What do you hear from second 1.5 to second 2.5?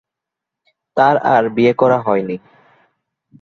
বিয়ে করা হয়নি।